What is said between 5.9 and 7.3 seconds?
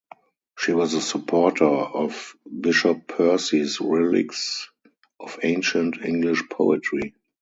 English Poetry.